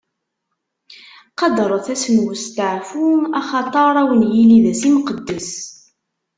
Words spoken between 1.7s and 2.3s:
ass n